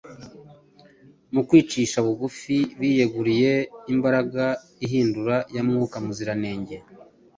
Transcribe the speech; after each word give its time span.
Mu 1.33 1.41
kwicisha 1.47 1.97
bugufi 2.05 2.57
biyeguriye 2.79 3.53
imbaraga 3.93 4.45
ihindura 4.85 5.35
ya 5.55 5.61
Mwuka 5.67 5.95
Muziranenge, 6.05 6.77